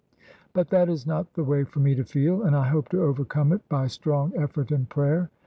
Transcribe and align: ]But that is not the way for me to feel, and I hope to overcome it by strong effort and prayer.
]But 0.55 0.69
that 0.69 0.89
is 0.89 1.05
not 1.05 1.35
the 1.35 1.43
way 1.43 1.63
for 1.63 1.79
me 1.79 1.93
to 1.93 2.03
feel, 2.03 2.41
and 2.41 2.55
I 2.55 2.67
hope 2.69 2.89
to 2.89 3.03
overcome 3.03 3.51
it 3.53 3.69
by 3.69 3.85
strong 3.85 4.33
effort 4.35 4.71
and 4.71 4.89
prayer. 4.89 5.29